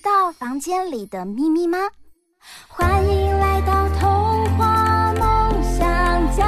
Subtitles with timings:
[0.00, 1.76] 知道房间里的秘密吗？
[2.68, 6.46] 欢迎来到童话梦想家。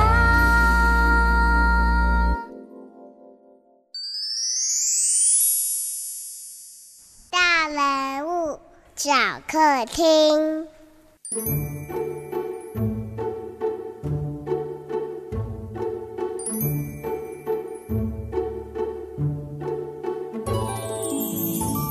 [7.31, 8.59] 大人物
[8.97, 9.13] 小
[9.47, 10.67] 客厅。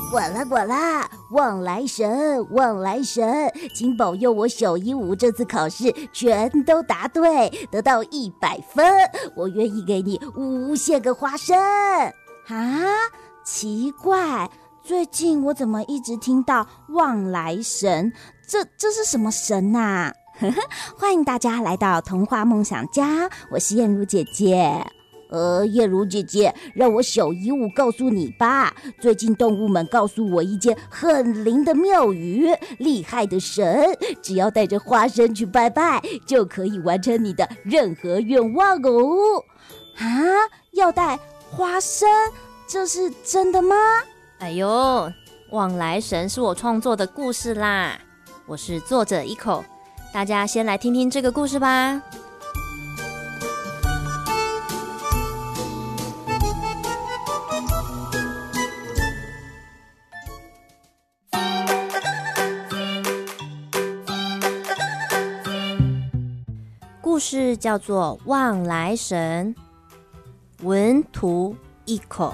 [0.10, 1.08] 滚啦滚啦！
[1.32, 8.86] 旺来神，旺来神，请保佑我小鹦鹉这次考试全都答对，得到一百分。
[9.36, 11.58] 我愿意给你无限个花生。
[12.48, 12.84] 啊，
[13.46, 14.50] 奇怪，
[14.84, 18.12] 最近我怎么一直听到旺来神？
[18.46, 20.12] 这这是什么神呐？
[20.98, 24.86] 欢迎大家来到童话梦想家，我是燕如姐姐。
[25.32, 28.74] 呃，叶如姐姐，让我小鹦鹉告诉你吧。
[29.00, 32.48] 最近动物们告诉我一间很灵的庙宇，
[32.80, 39.44] 厉害的神，只要带着花生去拜拜，就可以完成你的任何愿望哦。
[39.98, 40.06] 啊，
[40.72, 41.18] 要带
[41.50, 42.10] 花生，
[42.68, 43.76] 这是真的吗？
[44.40, 45.12] 哎呦，
[45.52, 47.98] 往来神是我创作的故事啦，
[48.46, 49.64] 我是作者一口
[50.14, 52.02] 大家先来听听这个故事吧。
[67.22, 69.54] 事叫做《望来神》，
[70.66, 71.56] 文图
[71.86, 72.34] 一口。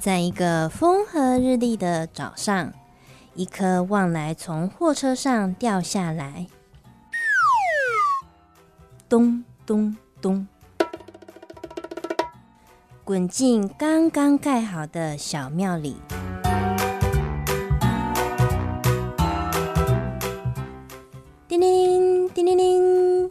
[0.00, 2.72] 在一个风和日丽的早上，
[3.34, 6.46] 一颗旺来从货车上掉下来，
[9.06, 10.48] 咚咚咚。
[13.04, 15.96] 滚进刚刚盖好的小庙里。
[21.48, 23.30] 叮铃叮铃铃，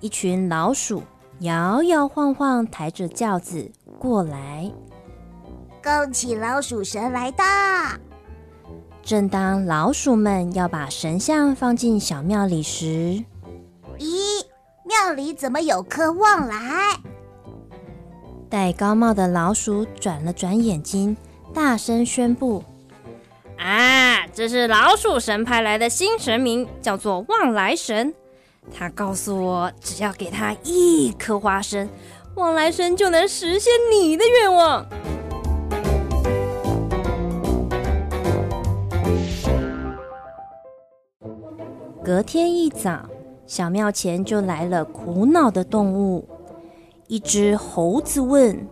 [0.00, 1.04] 一群老鼠
[1.38, 3.70] 摇摇晃晃抬着轿子
[4.00, 4.68] 过来。
[5.80, 7.44] 恭喜老鼠神来到！
[9.00, 13.24] 正当老鼠们要把神像放进小庙里时，
[14.00, 14.44] 咦，
[14.84, 16.96] 庙里怎么有颗旺来？
[18.50, 21.14] 戴高帽的老鼠转了转眼睛，
[21.52, 22.64] 大声宣布
[23.60, 28.14] ：“啊，这是老鼠神派来的新神明，叫做望来神。
[28.72, 31.90] 他告诉我，只要给他一颗花生，
[32.36, 34.86] 望来神就能实现你的愿望。”
[42.02, 43.04] 隔天一早，
[43.46, 46.26] 小庙前就来了苦恼的动物。
[47.08, 48.68] 一只猴子问：“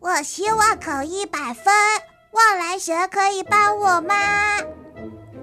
[0.00, 1.64] 我希望考一百分，
[2.32, 4.14] 望来神可以帮我吗？”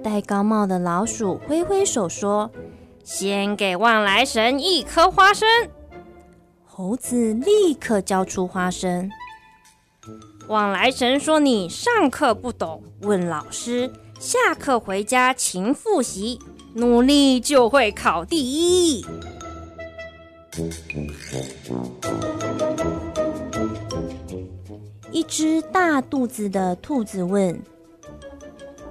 [0.00, 2.48] 戴高帽的老鼠挥挥手说
[3.02, 5.48] ：“先给望来神一颗花生。”
[6.64, 9.10] 猴子立刻交出花生。
[10.46, 13.90] 望来神说：“你上课不懂，问老师；
[14.20, 16.38] 下课回家勤复习，
[16.74, 19.04] 努力就会考第一。”
[25.12, 27.60] 一只大肚子的兔子问：“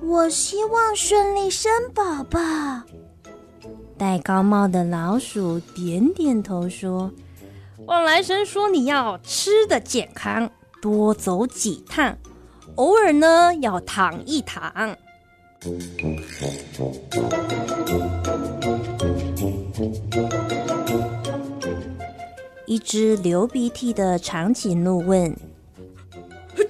[0.03, 2.39] 我希望顺利生宝宝。”
[3.97, 7.11] 戴高帽的老鼠点点头说
[7.87, 10.49] ：“旺来神说你要吃得健康，
[10.81, 12.17] 多走几趟，
[12.75, 14.95] 偶尔呢要躺一躺。”
[22.69, 25.35] 一只流鼻涕的长颈鹿问：“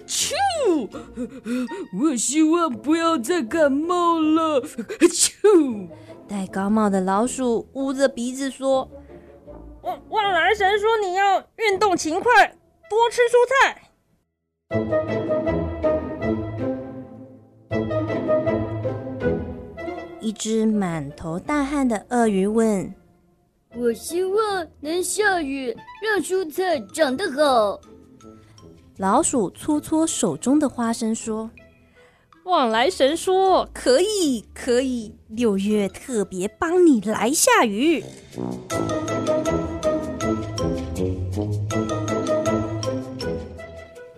[0.08, 0.34] 啾，
[2.02, 4.62] 我希望不要再感冒了。”
[5.12, 5.90] 啾，
[6.26, 8.90] 戴高帽的老鼠捂着鼻子说
[9.84, 12.48] ：“旺旺来神说你要运动勤快，
[12.90, 13.82] 多吃蔬菜。”
[20.22, 22.94] 一只满头大汗的鳄鱼问
[23.76, 27.80] ：“我希望能下雨，让蔬菜长得好。”
[28.98, 31.50] 老鼠搓搓手中的花生说
[32.44, 38.04] ：“往来神说可以，可以，六月特别帮你来下雨。”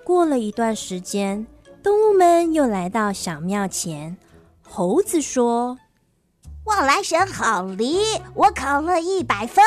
[0.04, 1.46] 过了一段时间，
[1.84, 4.18] 动物们又来到小庙前。
[4.62, 5.78] 猴子说
[6.66, 8.00] ：“旺来神好灵，
[8.34, 9.64] 我考了一百分。”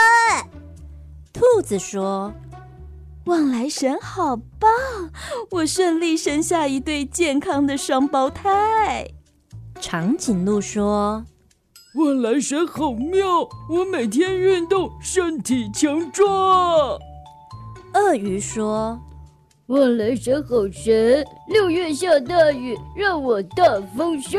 [1.32, 2.32] 兔子说
[3.26, 4.70] ：“旺来神好棒，
[5.50, 9.08] 我顺利生下一对健康的双胞胎。”
[9.80, 11.24] 长颈鹿说
[11.96, 16.98] ：“旺来神好妙，我每天运动，身体强壮。”
[17.94, 19.00] 鳄鱼说。
[19.68, 23.64] 旺来神好神，六月下大雨，让我大
[23.96, 24.38] 丰收。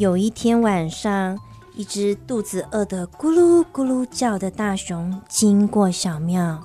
[0.00, 1.38] 有一天晚上，
[1.74, 6.58] 一只肚子饿得咕噜咕噜叫的大熊经过小庙。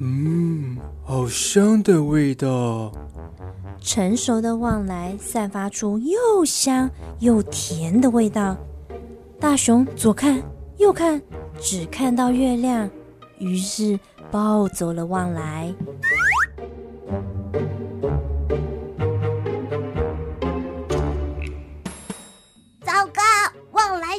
[0.00, 2.90] 嗯，好香的味道。
[3.78, 6.88] 成熟的旺来散发出又香
[7.18, 8.56] 又甜的味道。
[9.38, 10.42] 大熊左看
[10.78, 11.20] 右看，
[11.60, 12.88] 只看到月亮，
[13.38, 14.00] 于是
[14.30, 15.70] 抱走了旺来。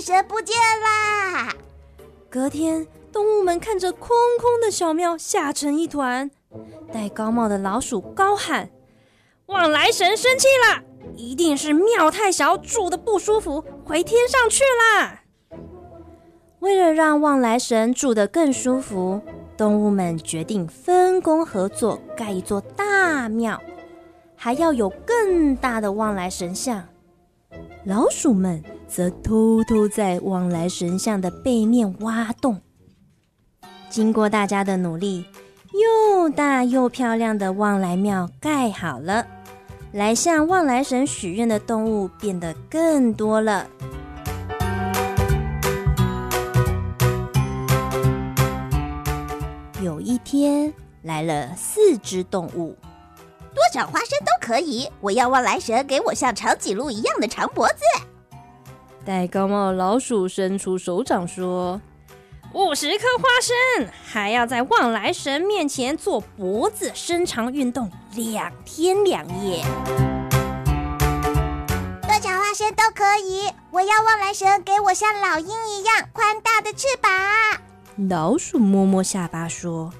[0.05, 1.51] 神不见啦！
[2.29, 4.09] 隔天，动物们看着空
[4.39, 6.29] 空的小庙，吓成一团。
[6.93, 8.69] 戴高帽的老鼠高喊。
[9.47, 10.83] 望来神生气了，
[11.15, 15.23] 一定是庙太小，住的不舒服，回天上去啦。
[16.59, 19.19] 为了让望来神住得更舒服，
[19.57, 23.59] 动物们决定分工合作，盖一座大庙，
[24.35, 26.87] 还要有更大的望来神像。
[27.85, 32.61] 老鼠们则偷偷在旺来神像的背面挖洞。
[33.89, 35.25] 经过大家的努力，
[35.73, 39.25] 又大又漂亮的旺来庙盖好了。
[39.91, 43.65] 来向旺来神许愿的动物变得更多了。
[49.81, 50.73] 有一天，
[51.03, 52.75] 来了四只动物，
[53.53, 54.89] 多少花生都可以。
[54.99, 57.75] 我要旺来神给我像长颈鹿一样的长脖子。
[59.05, 61.79] 戴高帽老鼠伸出手掌说
[62.53, 69.63] ：“五十颗花生，还要在旺来神面前做脖子伸长运动。”两天两夜，
[72.01, 73.51] 多少花生都可以。
[73.69, 77.11] 我要旺来神给我像老鹰一样宽大的翅膀。
[78.09, 79.93] 老鼠摸摸下巴说：“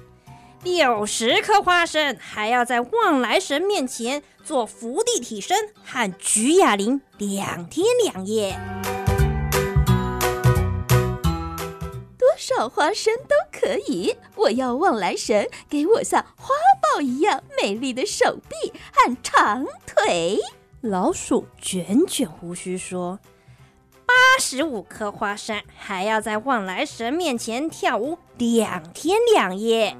[0.64, 8.58] 六十颗花生，还要在旺来神面前做伏地挺身和举哑铃，两天两夜。”
[12.48, 20.38] 少花生都可以，我要旺来神给我像花豹一样美丽的手臂和长腿。
[20.80, 23.18] 老鼠卷卷胡须说
[24.06, 29.96] ：“八十五颗花生，还要在旺来神面前跳舞两天两夜。”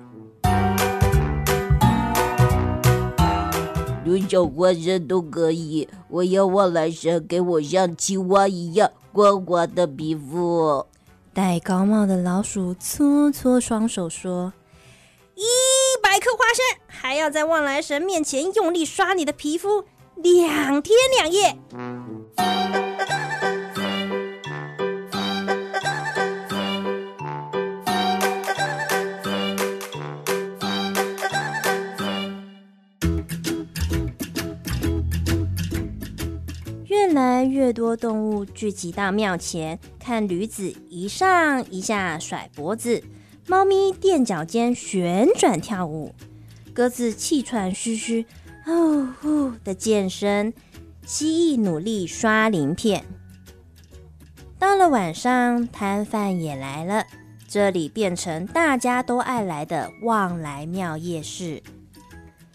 [4.06, 10.86] 多少花生都可以，我要旺来神给我像青蛙一样光滑的皮肤。
[11.36, 14.54] 戴高帽的老鼠搓搓双手说
[15.36, 15.44] ：“一
[16.02, 21.58] 百颗花生，还要在旺来神面前用力刷你的皮肤，两天两夜。”
[37.36, 43.02] 越来越多动物聚集到庙前，看驴子一上一下甩脖子，
[43.46, 46.14] 猫咪垫脚尖旋转跳舞，
[46.72, 48.24] 鸽子气喘吁吁，
[48.64, 50.54] 呼呼的健身，
[51.04, 53.04] 蜥蜴努力刷鳞片。
[54.58, 57.04] 到了晚上，摊贩也来了，
[57.46, 61.62] 这里变成大家都爱来的旺来庙夜市。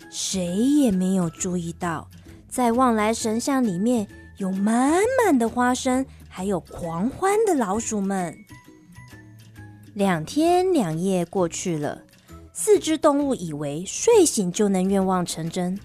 [0.10, 2.10] 谁也没有注意到，
[2.48, 4.08] 在旺来神像里面。
[4.42, 8.36] 有满满的花生，还有狂欢的老鼠们。
[9.94, 12.02] 两天两夜过去了，
[12.52, 15.80] 四只动物以为睡醒就能愿望成真，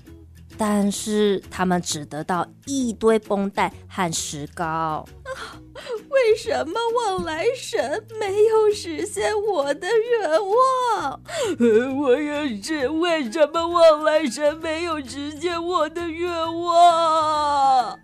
[0.57, 5.05] 但是他们只得到一堆绷带和石膏。
[6.09, 11.21] 为什么旺来神没有实现我的愿望？
[11.59, 16.31] 呃 我也是，为什么旺来神没有实现我的愿
[16.63, 17.99] 望？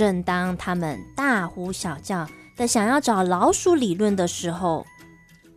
[0.00, 2.26] 正当他们大呼小叫
[2.56, 4.86] 的想要找老鼠理论的时候，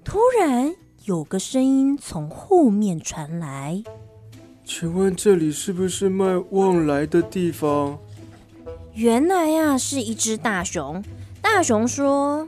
[0.03, 3.81] 突然有个声音从后面传来
[4.67, 7.97] ：“请问这里是不是卖旺来的地方？”
[8.95, 11.01] 原来呀，是一只大熊。
[11.41, 12.45] 大熊说：“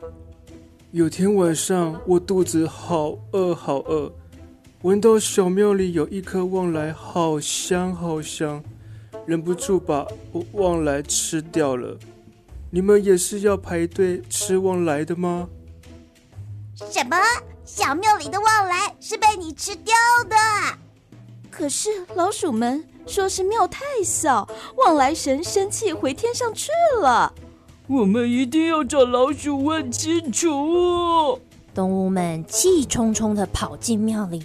[0.92, 4.12] 有天晚上，我肚子好饿，好饿，
[4.82, 8.62] 闻到小庙里有一颗旺来，好香，好香，
[9.26, 10.08] 忍不住把
[10.54, 11.98] 旺来吃掉了。
[12.72, 15.48] 你们也是要排队吃旺来的吗？”
[16.76, 17.18] 什么？
[17.64, 19.94] 小庙里的旺来是被你吃掉
[20.30, 20.36] 的？
[21.50, 22.84] 可是老鼠们。
[23.08, 27.32] 说是庙太小，旺来神生气回天上去了。
[27.86, 31.40] 我们一定要找老鼠问清楚。
[31.72, 34.44] 动物们气冲冲地跑进庙里，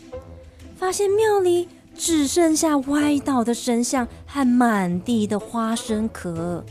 [0.76, 1.70] 发现庙里
[2.02, 6.64] 只剩下歪倒的神像和满地的花生壳，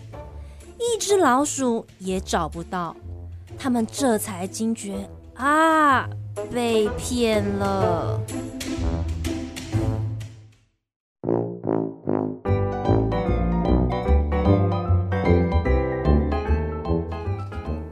[0.79, 2.95] 一只老鼠也找不到。
[3.55, 6.09] 他们这才惊觉啊，
[6.51, 8.19] 被骗了。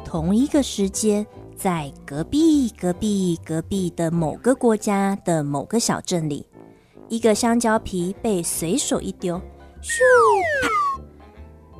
[0.04, 1.24] 同一个时间，
[1.56, 6.48] 在隔壁、隔壁、隔壁的某个国家的某个小镇里，
[7.10, 9.40] 一个香蕉皮被随手一丢，
[9.82, 10.02] 咻，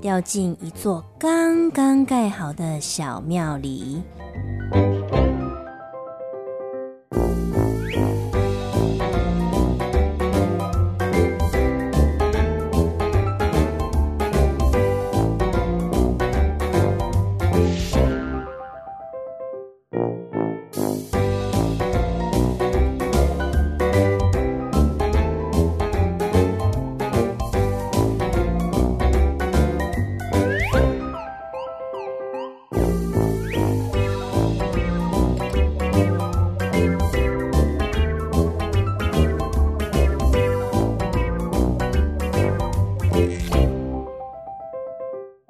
[0.02, 4.02] 掉进一座刚刚盖好的小庙里。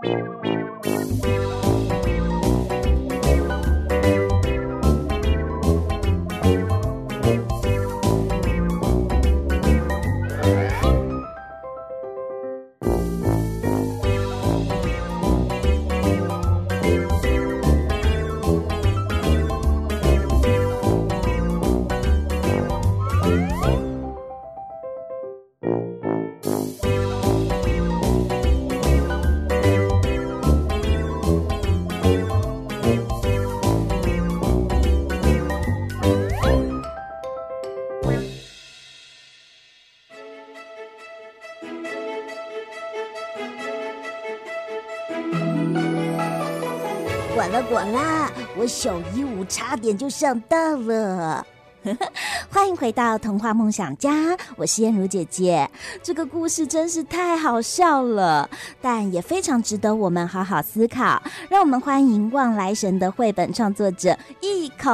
[0.07, 0.36] you.
[47.37, 51.45] 管了管啦，我小鹦鹉差点就上当了。
[52.49, 55.69] 欢迎回到童话梦想家，我是燕如姐姐。
[56.01, 58.49] 这个故事真是太好笑了，
[58.81, 61.21] 但也非常值得我们好好思考。
[61.47, 64.89] 让我们欢迎旺来神的绘本创作者一口。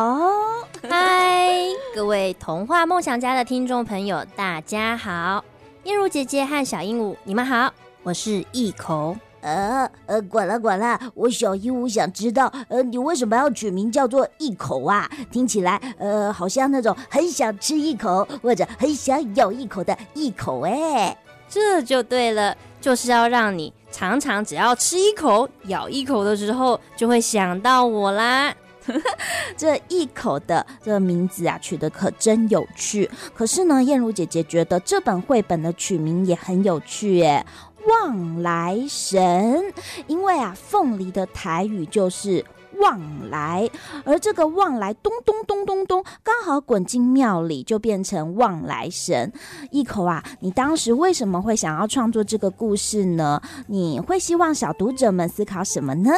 [0.89, 1.49] 嗨，
[1.95, 5.45] 各位童话梦想家的听众朋友，大家好！
[5.85, 7.73] 燕如姐姐和小鹦鹉，你们好，
[8.03, 9.15] 我是一口。
[9.43, 15.09] 呃呃，管了管了，我小鹦鹉想知道，呃，你为什么要取名叫做一口啊？
[15.29, 21.15] 听起来，呃，好像那种很想吃一口或者很想咬一口的一口哎。
[21.49, 28.51] 这就对了，就是要让你常常只要吃一口、咬一口的时候，就会想到我啦。
[29.55, 33.09] 这一口的这个名字啊，取得可真有趣。
[33.33, 37.45] 可是呢，燕如姐姐觉得这本绘本的取名也很有趣耶。
[37.87, 39.73] 望来神，
[40.07, 42.45] 因为啊，凤梨的台语就是
[42.79, 43.69] 望来，
[44.03, 49.31] 而这个望来咚咚咚咚咚，刚好滚进庙里，就变成望来神。
[49.69, 53.41] 一口啊，你当时为什么会想要创作这个故事呢？
[53.67, 56.11] 你会希望小读者们思考什么呢？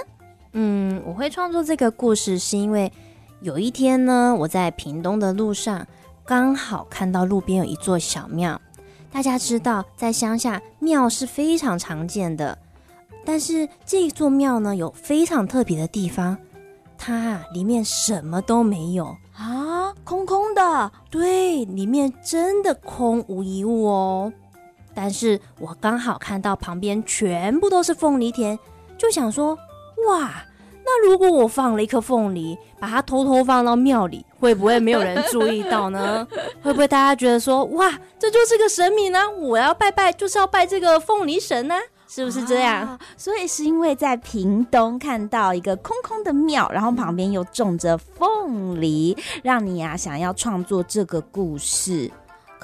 [0.53, 2.91] 嗯，我会创作这个故事，是因为
[3.41, 5.85] 有一天呢，我在屏东的路上，
[6.25, 8.59] 刚好看到路边有一座小庙。
[9.15, 12.57] 大家知道，在乡下庙是非常常见的，
[13.23, 16.37] 但是这座庙呢，有非常特别的地方，
[16.97, 20.91] 它啊里面什么都没有啊，空空的。
[21.09, 24.33] 对，里面真的空无一物哦。
[24.93, 28.59] 但是我刚好看到旁边全部都是凤梨田，
[28.97, 29.57] 就想说，
[30.09, 30.43] 哇，
[30.85, 36.25] 那如果我放了一颗凤梨，把它偷偷放到庙里，会不会没有人注意到呢？
[36.61, 39.29] 会不会大家觉得说，哇，这就是个神明呢、啊？
[39.29, 41.81] 我要拜拜，就是要拜这个凤梨神呢、啊？
[42.07, 42.99] 是不是这样、啊？
[43.17, 52.11] 所以是因为在屏东看到一个空空的庙，然后旁边又种着凤梨，让你啊想要创作这个故事。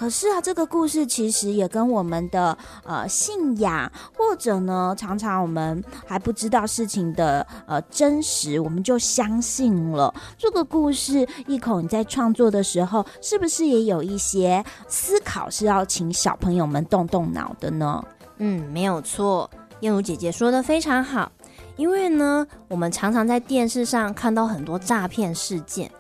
[0.02, 11.24] 可是啊，这个故事其实也跟我们的呃信仰，或者呢，常常我们还不知道事情的呃真实，我们就相信了这个故事。
[11.46, 18.04] 一口你在创作的时候，是不是也有一些思考是要请小朋友们动动脑的呢？
[18.38, 19.48] 嗯，没有错，
[19.82, 21.32] 燕如姐姐说的非常好。
[21.76, 25.92] 因为呢，我们常常在电视上看到很多诈骗事件。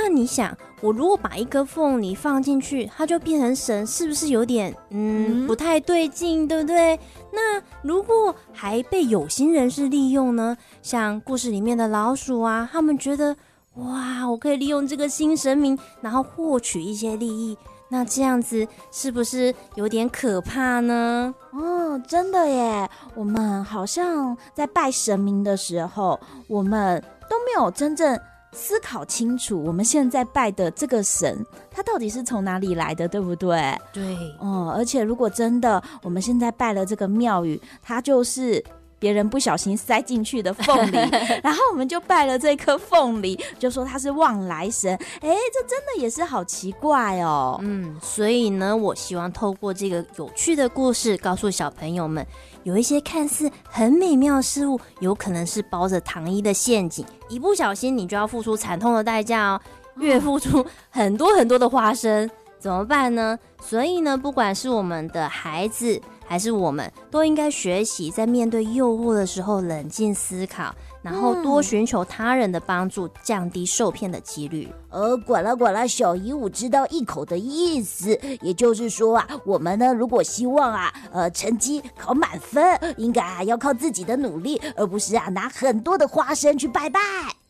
[0.00, 6.98] 那你想，我如果把一颗凤梨放进去，它就变成神，是不是有点嗯不太对劲，对不对？
[7.32, 10.56] 那如果还被有心人士利用呢？
[10.80, 13.36] 像故事里面的老鼠啊，他们觉得
[13.74, 17.58] 哇，我可以利用这个新神明，然后获取一些利益，
[17.90, 21.34] 那这样子是不是有点可怕呢？
[21.52, 22.88] 哦，真的耶！
[23.14, 28.18] 我们好像在拜神明的时候，我们都没有真正。
[28.52, 33.78] 思考清楚，我们现在拜的这个神，他到底是从哪里来的，对不对？
[33.92, 38.62] 对，哦，而且如果真的我们现在拜了这个庙宇，它就是
[38.98, 40.96] 别人不小心塞进去的凤梨，
[41.44, 47.60] 然后我们就拜了这颗凤梨，就说它是旺来神，哎，这真的也是好奇怪哦。
[47.62, 52.26] 嗯，所以呢，我希望透过这个有趣的故事，告诉小朋友们。
[52.68, 59.60] 有一些看似很美妙的事物，有可能是包着糖衣的陷阱，一不小心你就要付出惨痛的代价哦。
[59.96, 63.38] 越付出很多很多的花生，怎么办呢？
[63.62, 70.74] 所以呢，不管是我们的孩子，还是我们，都应该学习在面对诱惑的时候冷静思考。
[71.00, 74.68] 然后多寻求他人的帮助，降低受骗的几率。
[74.90, 87.00] 呃，管啦管啦，小姨我知道一口的意思，也就是说啊，我们呢，如果希望啊，呃，成绩考满分，应该啊要靠自己的努力，而不是啊拿很多的花生去拜拜。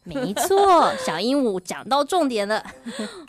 [0.08, 2.62] 没错，小鹦鹉讲到重点了。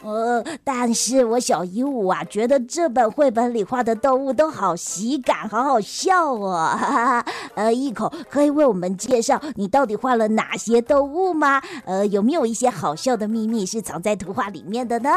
[0.04, 6.54] 呃， 但是我小鹦鹉啊，觉得这本绘本里画的动物都好喜感，好好笑哦。
[6.78, 11.62] 哈哈，呃，一口可以为我们介绍你到底画了哪些动物吗？
[11.86, 15.10] 呃，有没有一些好笑的秘密是藏在图画里面的呢？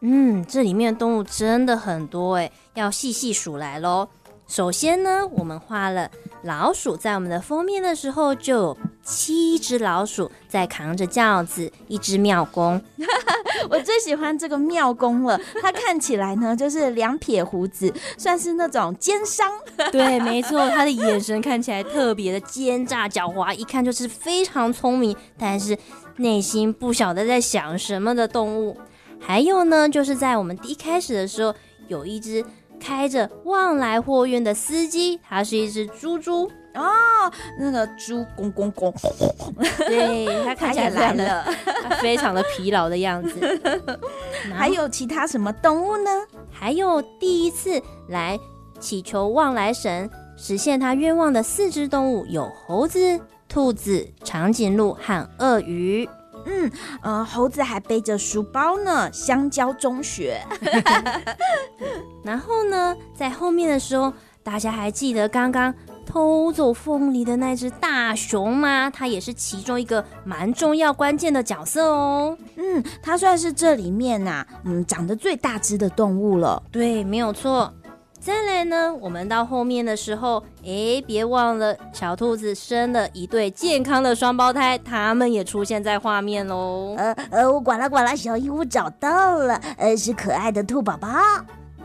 [0.00, 4.08] 嗯，这里面的动物真的很多哎，要细细数来喽。
[4.46, 6.10] 首先呢，我们画了
[6.42, 8.78] 老鼠，在我们的封面的时候就有
[9.08, 12.78] 七只老鼠在扛着轿子，一只庙公。
[13.70, 19.50] 我最喜欢这个庙公了，他看起来呢就是两撇胡子，算是那种奸商。
[19.90, 25.76] 对，没错，他的眼神看起来特别的奸诈狡猾，一看就是非常聪明，但是
[26.16, 28.76] 内心不晓得在想什么的动物。
[29.18, 31.54] 还有呢，就是在我们一开始的时候，
[31.88, 32.44] 有一只。
[32.80, 38.94] 开着旺来货运的司机，它是一只猪猪哦，那个猪公公公，
[39.78, 41.44] 对，它看起来来了，
[41.82, 43.60] 它非常的疲劳的样子。
[44.54, 46.10] 还有其他什么动物呢？
[46.50, 48.38] 还有第一次来
[48.78, 56.08] 祈求望来神实现他愿望的四只动物，有猴子、兔子、长颈鹿和鳄鱼。
[56.46, 56.70] 嗯，
[57.02, 60.40] 呃，猴子还背着书包呢，香蕉中学。
[62.24, 64.12] 然后呢，在后面的时候，
[64.42, 65.74] 大家还记得刚刚
[66.08, 68.88] 偷走凤梨的那只大熊吗？
[68.88, 72.34] 它也是其中一个蛮重要、关键的角色哦。
[72.56, 76.62] 嗯，它算是这里面呐、啊，嗯，长得最大只的动物了。
[76.72, 77.70] 对，没有错。
[78.18, 86.94] 再来呢，我们到后面的时候，哎，别忘了小兔子生了一对健康的双胞胎，它们也出现在画面喽。
[86.96, 91.08] 呃呃，我管啦管啦，小鹦鹉找到了，呃，是可爱的兔宝宝。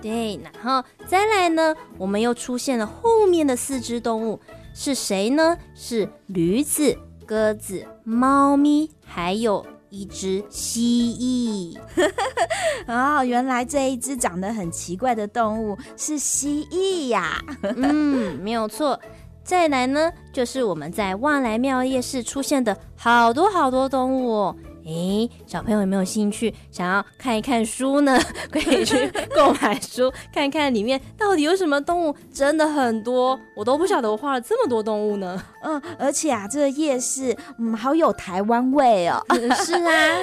[0.03, 4.39] 对，然后再来呢，我们又出现了后面的四只动物，
[4.75, 5.57] 是谁呢？
[5.73, 9.65] 是驴子、鸽子、猫咪，还有。
[9.95, 11.79] 一只蜥蜴
[12.91, 17.39] 哦，原来这一只长得很奇怪的动物是蜥蜴呀。
[17.61, 18.99] 嗯，没有错。
[19.43, 24.55] 再来呢，就是我们在万来庙夜市出现的好多好多动物哦。
[24.85, 28.19] 诶，小朋友有没有兴趣想要看一看书呢？
[28.51, 35.41] 可以去购买书，看一看里面到底有什么动物，真的很多，我都不晓得我画了这么多动物呢。
[35.63, 39.23] 嗯，而且啊，这个夜市，嗯，好有台湾味哦。
[39.63, 40.17] 是啊，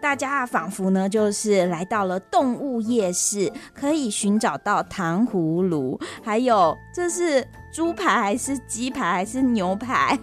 [0.00, 10.18] 大家啊，仿佛呢就是来到了动物夜市，可以寻找到糖葫芦，还有这是猪排还是鸡排还是牛排？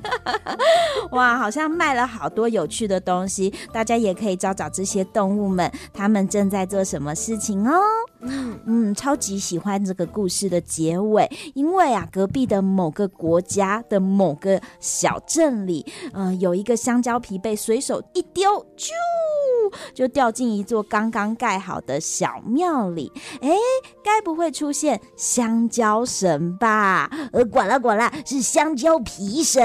[1.12, 7.80] 哇，好像卖了好多有趣的东西，大家也可以找找这些动物们，他们正在做什么事情哦。
[8.22, 18.90] 嗯 嗯，超级喜欢这个故事的结尾，因为啊，隔壁的某个国家的某个小镇里，嗯、呃，有一个香蕉皮被随手一丢，啾，
[19.94, 23.12] 就掉进一座刚刚盖好的小庙里。
[23.42, 23.50] 哎，
[24.04, 27.10] 该不会出现香蕉神吧？
[27.32, 29.64] 呃，管了管了，是香蕉皮神。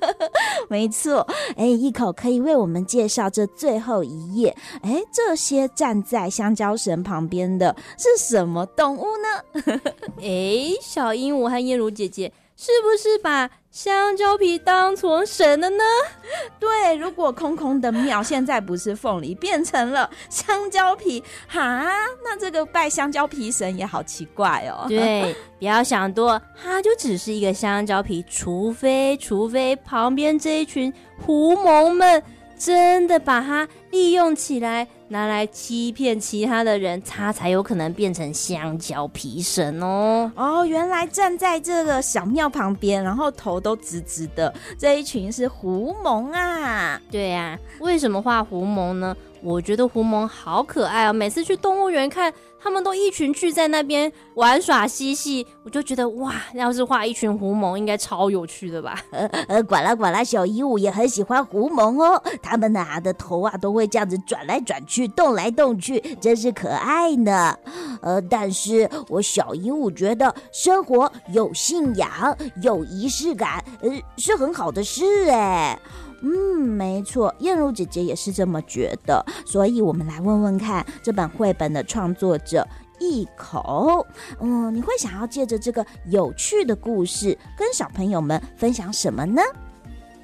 [0.68, 4.56] 没错，哎，一口可以为我们介绍这最后一页。
[4.82, 7.63] 哎，这些站在香蕉神旁边的
[7.96, 9.62] 是什么动物呢？
[10.20, 15.82] 哎，小鹦鹉和燕如姐姐是不是把香蕉皮当成神了呢？
[16.60, 21.84] 对，如果空空的庙现在不是凤梨，变成了香蕉皮，哈，
[22.22, 24.86] 那这个拜香蕉皮神也好奇怪哦。
[24.88, 32.22] 对， 不要想多，它就只是一个香蕉皮，除非除非旁边这一群狐獴们
[32.58, 34.86] 真的把它利用起来。
[35.08, 40.32] 拿来欺骗其他的人，他才有可能变成香蕉皮神哦。
[40.34, 47.00] 哦，原来站在这个小庙旁边，然后头都直直的，这一群是狐獴啊。
[47.12, 49.14] 对呀，为什么画狐獴呢？
[49.44, 58.98] 我觉得狐獴好可爱哦，每次去动物园看，他们都一群聚在那边玩耍嬉戏，我就觉得哇，要是画一群狐獴，应该超有趣的吧？
[59.12, 67.54] 呃呃，管啦管啦，小鹦鹉也很喜欢狐獴哦，他们呐的头啊都会这样子转来转去，动来动去，真是可爱呢。
[68.00, 75.78] 呃，但是我小鹦鹉觉得生活有信仰、有仪式感，呃，是很好的事哎。
[76.26, 82.66] 嗯，没错，燕如姐姐也是这么觉得，所以我们来问问看，这本绘本的创作者
[82.98, 84.06] 一口，
[84.40, 89.42] 嗯，你会想要借着这个有趣的故事，跟小朋友们分享什么呢？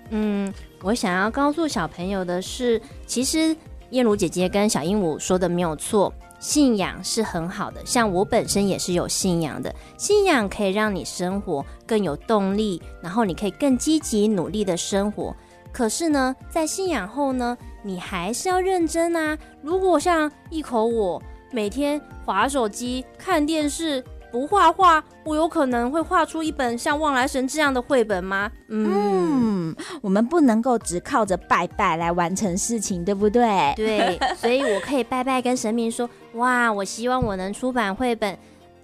[0.09, 0.51] 嗯，
[0.83, 3.55] 我想要告诉小朋友的是，其实
[3.91, 15.37] 燕如姐姐跟小鹦鹉说的没有错，信仰是很好的，像我本身也是有信仰的，信仰可以让你生活更有动力，然后你可以更积极努力的生活。
[15.73, 19.37] 可是呢，在信仰后呢，你还是要认真啊！
[19.63, 28.51] 如果像一口我每天划手机、看电视、不画画，我有可能会画出一本像《望来神》这样的绘本吗？
[28.69, 33.73] 嗯，嗯，我们不能够只靠着拜拜来完成事情，对不对？
[33.77, 38.39] 对，所以我可以拜拜跟神明说：哇，我希望我能出版绘本。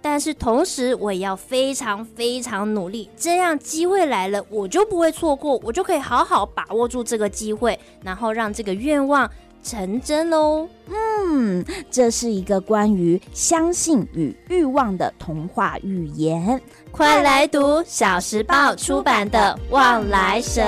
[0.09, 9.29] 但是同时，我也要非常非常努力，这样机会来了，我就不会错过，我就可以好好把握住这个机会，然后让这个愿望
[9.65, 10.69] 成真喽。
[10.89, 20.65] 嗯，这是一个关于相信与欲望的童话寓言，快来读小时报出版的《望来神》。